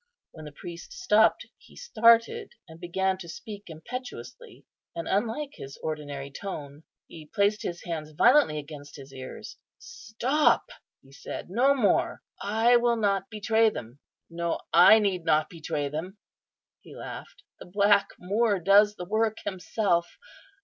[0.31, 6.31] When the priest stopped he started, and began to speak impetuously, and unlike his ordinary
[6.31, 6.85] tone.
[7.05, 9.57] He placed his hands violently against his ears.
[9.77, 10.71] "Stop!"
[11.03, 12.23] he said, "no more.
[12.41, 16.17] I will not betray them; no: I need not betray them;"
[16.81, 20.17] he laughed; "the black moor does the work himself.